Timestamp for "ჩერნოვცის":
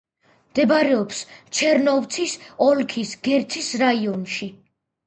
1.59-2.35